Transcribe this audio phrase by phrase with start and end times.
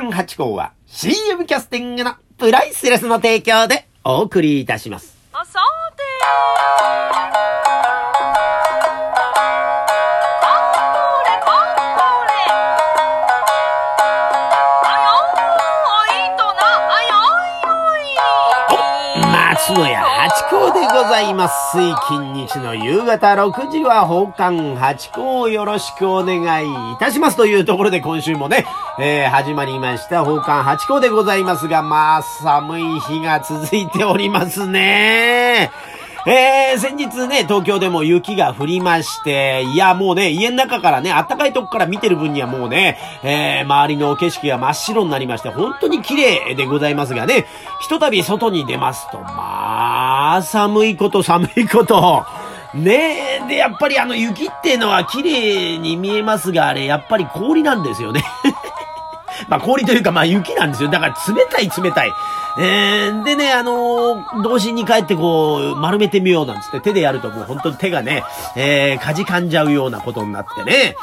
[0.00, 5.14] 刊八甲は CM キャスティングのプライスレスの提供でお送りいたします。
[5.32, 5.60] あさ
[5.94, 6.06] てこ
[11.26, 11.52] れこ
[12.26, 12.32] れ
[14.86, 17.12] あよーいとなあよ
[18.00, 18.24] いよ
[19.18, 19.28] い
[19.58, 21.76] 松野屋八甲でございます。
[21.76, 28.64] 水金日の夕方6時は奉還八甲をよろしくお願いいたしますというところで今週もね、
[28.98, 35.70] えー、始まりました奉還八甲でございますが、まあ寒い日が続いておりますね。
[36.26, 47.46] えー、先日ね、東京でも雪が降りまして、いや、もうね、家の中からね、暖かいとこから見てる分にはもうね、えー、周りの景色が真っ白になりまして、本当に綺麗でございますがね、
[47.80, 52.26] ひとたび外に出ますと、まあ、寒いこと寒いこと。
[52.74, 58.22] ねえ、で、やっぱりあの雪っていうのは綺麗に見えますが、あれ、やっぱり氷なんですよね。
[59.50, 60.88] まあ氷というかまあ雪なんですよ。
[60.88, 62.12] だから冷たい冷たい。
[62.58, 68.22] えー、でね、あのー童心に帰ってこう、丸めてみようなんつって手でやるともう本当に手がね、
[68.56, 70.96] えー、かじかんじゃうようなことになってね。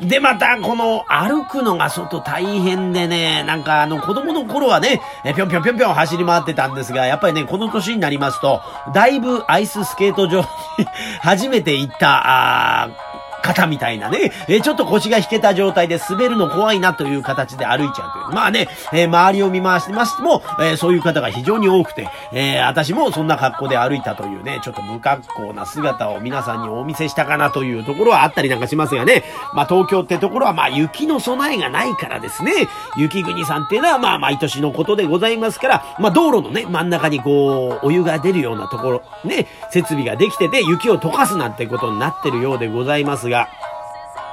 [0.00, 5.00] で、また、この、歩くのが外大変でね、なんかあの、子供の頃はね、
[5.36, 8.60] ぴょんぴょんぴょんぴょん走り回ってたんですが、やっぱりね、この年になりますと、
[8.94, 10.46] だいぶアイススケート場に
[11.22, 13.11] 初めて行った、あー
[13.42, 18.34] 方みたいなね、えちょっと腰が引けた状態で滑るの怖いなという形で歩いちゃうという。
[18.34, 32.52] まあね、え周りを見回してましても、えそういう方が非常に多くて、え私もそんな格好で歩いたというね、ちょっと無格好な姿を皆さんにお見せしたかなというところはあったりなんかしますがね、まあ東京ってところはまあ雪の備えがないからですね、
[32.96, 43.48] 雪国さんっていうのはまあ毎年のことでございますから、まあ道路のね、真ん中にこう、お湯が出るようなところ、ね、設備ができてて雪を溶かすなんてことになってるようでございますが、が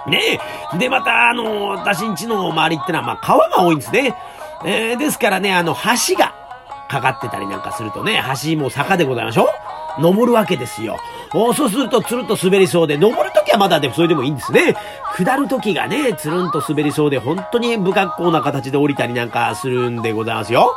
[0.08, 0.40] ね
[0.74, 0.78] え。
[0.78, 4.16] で、また、あの、私んちの周りってのは、まあ、川が多いんですね。
[4.66, 6.34] えーですからね、あの、橋が
[6.90, 9.48] かかってたりなんかするとね、橋も坂でございましょ
[10.00, 10.98] 登るわけですよ。
[11.34, 14.76] おそうすると、つるっと滑りそうで、登るときはまだでもそれでもいいんですね。
[15.16, 20.76] 下るときがね、つるんと滑りそうで、本当に不格好な形で降りたりなんかするんでございますよ。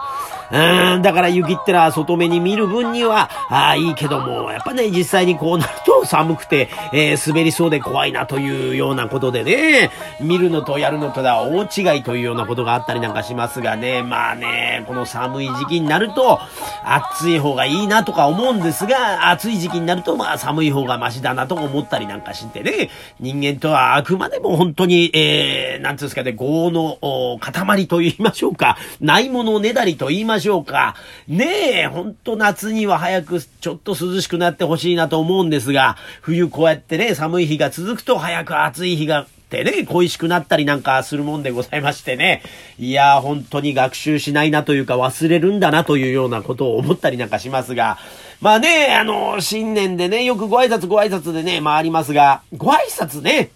[0.52, 9.90] うーん、だから雪ってのは外目に見る分には、ああ、いいけども、やっぱね、実際にこうなると 寒くて、えー滑りそうで怖いなというようなことでね、
[10.20, 11.62] 見るのとやるのとでは大
[11.94, 16.40] 違いというようなことがあったりなんかしますがね、まあね、この寒い時期になると、
[16.84, 22.90] 暑い方がいいなとか思うんですが、暑い時期になると、まあ寒い方がマシだなと思ったりなんかしてね、
[23.20, 26.98] 人間とはあくまでも本当に、えー、なんつうんですかね、業の
[27.40, 30.94] 塊と言いましょうか、ないものねだりと言いましょうしょうか、
[31.26, 42.42] ねえ、本当夏には早くちょっと涼しくなってほしいなと思うんですが、冬こうやってね、寒い日が続くと早く暑い日がってね、恋しくなったりなんかするもんでございましてね。
[42.78, 47.98] いやー、本当に学習しないなというか忘れるんだなというようなことを思ったりなんかしますが。
[48.40, 53.50] まあね、あの、新年でね、よくご挨拶ご挨拶でね、回りますが、ご挨拶ね、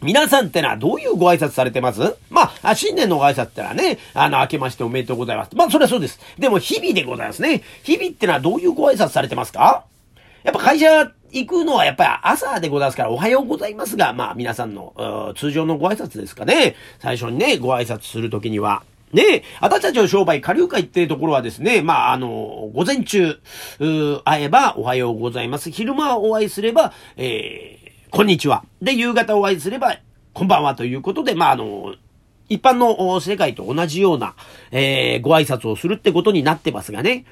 [0.00, 2.16] 皆さんってのはどういうご挨拶されてます？
[2.30, 5.56] まあ、新年のご挨拶ってのはね、あの、明けましておめでとうございます。
[5.56, 6.20] まあ、それはそうです。
[6.38, 7.62] でも、日々でございますね。
[7.82, 9.84] 日々ってのはどういうご挨拶されてますか？
[10.44, 16.76] やっぱ会社行くのはやっぱり朝でございますから、おはようございますが、まあ皆さんの通常のご挨拶ですかね。
[17.00, 18.84] 最初にね、ご挨拶するときには。
[19.12, 23.40] ね、私たちの商売、下流会っていうところはですね、まあ、あの、午前中、
[24.24, 25.70] 会えばおはようございます。
[25.70, 28.64] 昼間お会いすれば、えー、こんにちは。
[28.80, 29.98] で、夕方お会いすれば、
[30.32, 31.94] こんばんはということで、まあ、あの、
[32.48, 34.34] 一般の世界と同じような、
[34.70, 37.26] えー、ご挨拶をするってことになってますがね。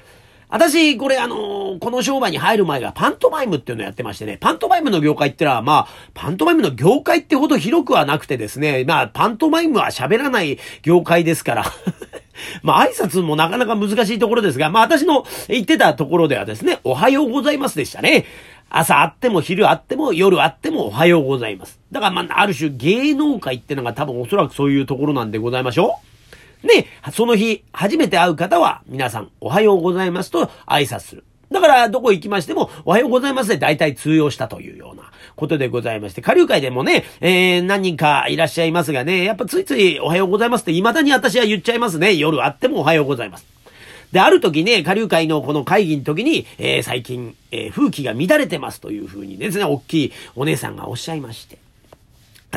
[0.49, 11.65] 私、これあのーこの商売に入る前がパントマイムっていうのをやってましてね、パントマイムの業界ってのは、まあ、パントマイムの業界ってほど広くはなくてですね、まあ、パントマイムは喋らない業界ですから、
[12.63, 18.25] まあ、挨拶もなかなか難しいところですが、まあ、私の言ってたところではですね、おはようございますでしたね。
[18.69, 21.79] 朝会っても昼会っても夜会ってもおはようございます。
[21.91, 25.99] だからまあ、ある種芸能界ってのが多分おそらくそういうところなんでございましょ
[26.63, 31.23] うで、その日、初めて会う方は、皆さん、おはようございますと挨拶する。
[31.51, 42.15] だから、どこ行きましても、おはようございますで大体通用したというようなことでございまして、下流会でもね、えー、何人かいらっしゃいますがね、やっぱついついおはようございますって未だに私は言っちゃいますね。
[42.15, 43.56] 夜会ってもおはようございます。
[44.11, 51.66] で、ある時ね、下流会のこの会議の時に、えー、最近、えー風紀が乱れてますというふうにですね、大きいお姉さんがおっしゃいまして。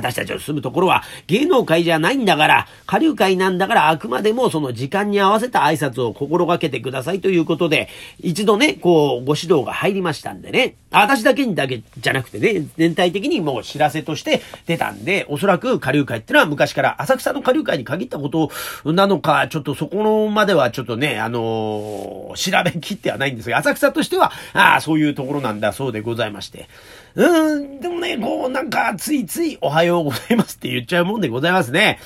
[0.01, 7.89] 私たちの住むところは芸能界じゃないんだから、下流会なんだからあくまでもその時間に合わせた挨拶を心がけてくださいということで、
[8.21, 18.51] 一度ね、こう、ご指導が入りましたんでね、私だけにだけじゃなくてね、全体的にもう知らせとして出たんで、おそらく下流会ってのは昔から浅草の下流会に限ったこと
[18.85, 26.69] なのか、ちょっとそこのまではちょっとね、あのー調べきってはないんですが、浅草としては、ああ、そういうところなんだそうでございまして。
[27.15, 31.99] うん、でもね、こう、なんか、ついついおはようございますって言っちゃうもんでございますね。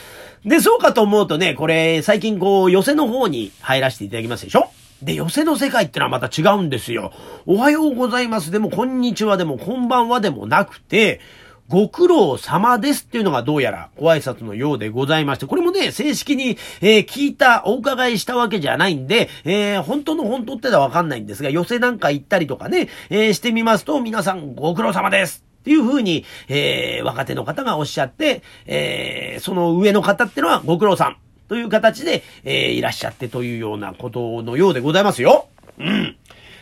[0.44, 4.70] で、そうかと思うとね、これ、最近こう、寄せの方に入らせていただきますでしょ？
[5.02, 7.12] で、寄せの世界ってのはまた違うんですよ。
[7.44, 11.20] おはようございますでも、こんにちはでも、こんばんはでもなくて、
[11.68, 31.16] ご苦労様ですっていうのがどうやらご挨拶のようでございまして、これもね、正式に、えー聞いた、お伺いしたわけじゃないんで、えー本当の本当ってのはわかんないんですが、寄せなんか行ったりとかね、えーしてみますと、皆さんご苦労様ですっていう風に、え若手の方がおっしゃって、えその上の方ってのはご苦労さん
[31.48, 35.48] という形で、えいらっしゃってというようなことのようでございますよ。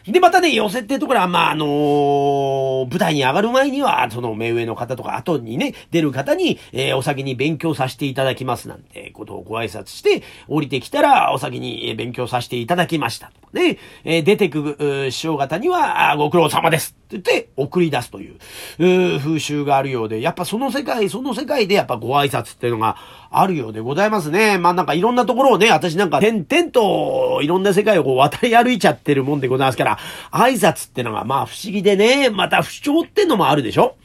[0.07, 17.02] で、またね、寄せっていうところは、まあ、あのー舞台に上がる前には、その目上の方とか、後にね、出る方に、えーお先に勉強させていただきますなんてことをご挨拶して、降りてきたら、お先に勉強させていただきましたで、えー出てくる師匠方には、ご苦労様です。
[17.19, 18.37] ってて、送り出すという、
[18.79, 22.97] うー風習があるようで、やっぱその世界、その世界でやっぱご挨拶っていうのが
[23.31, 24.59] あるようでございますね。
[24.59, 29.99] まあなんかいろんなところをね、私なんか点々といろんな世界をこう渡り歩いちゃってるもんでございますから、
[30.31, 33.97] 挨拶ってのがまあ不思議でね、また不調ってのもあるでしょ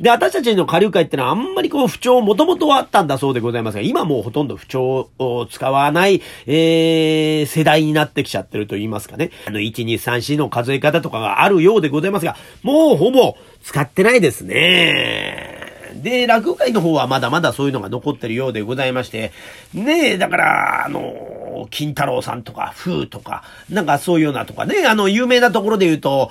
[0.00, 9.30] で、私たちの下流会ってのはあんまりこう不調もともとはあったんだそうでございますが、今もうほとんど不調を使わない、えー、世代になってきちゃってると言いますかね。
[9.46, 15.66] あの、1、2、3、4の数え方とかがあるようでございますが、もうほぼ使ってないですね。
[16.02, 19.32] で、落語会の方はまだまだそういうのが残ってるようでございまして、
[19.72, 26.30] ねえ、だから、あの、金太郎さんとか、風とか、なんかそういうようなとかね、あの、有名なところで言うと、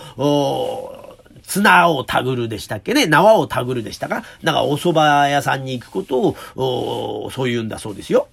[1.45, 3.05] 綱をたぐるでしたっけね？
[3.05, 4.23] 縄をたぐるでしたか？
[4.43, 8.27] なんかお蕎麦屋さんに行くことを、そう言うんだそうですよ。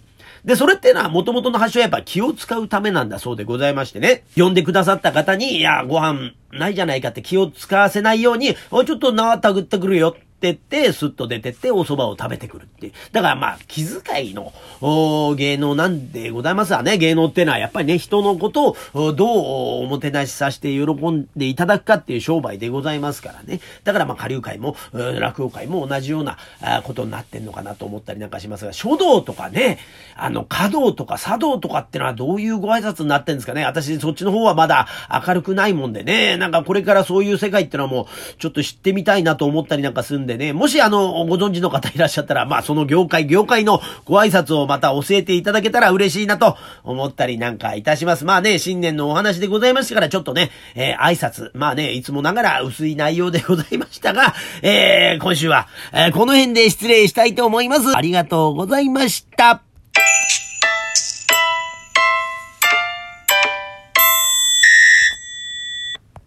[0.44, 4.25] で、それっていうのは元々の発祥はやっぱ気を使うためなんだそうでございましてね。
[4.37, 10.17] 呼んでくださった方に、いや、ご飯ないじゃないかって気を使わせないように、おいちょっと縄たぐってくるよ。
[10.50, 12.92] ってって、スッと出てって、お蕎麦を食べてくるっていう。
[13.12, 16.98] だからまあ、気遣いの、お芸能なんでございますわね。
[16.98, 23.60] 芸能ってのはやっぱりね、人のことをどうおもてなしさせて喜んでいただくかっていう商売でございますからね。
[23.84, 26.38] だからまあ、下流会も、落語会も同じような
[26.82, 29.78] ことになってんのかなと思ったりなんかしますが、書道とかね、
[30.16, 33.64] あの、華道とか茶道とかってのはどういうご挨拶になってんですかね。
[33.64, 34.88] 私、そっちの方はまだ
[35.26, 38.06] 明るくないもんでね、なんかこれからそういう世界ってのはもう、
[38.38, 48.25] ちょっと知ってみたいなと思ったりなんかするんででね、もしあの、ご存知の方いらっしゃったら、まあその業界、業界のご挨拶をまた教えていただけたら嬉しいなと思ったりなんかいたします。
[48.25, 57.96] まあね、新年のお話でございましたから、ちょっとね、えー挨拶、まあね、いつもながら薄い内容でございましたが、えー今週は、えーこの辺で失礼したいと思います。
[57.96, 59.71] ありがとうございました。